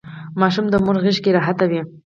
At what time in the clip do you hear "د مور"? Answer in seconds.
0.69-0.95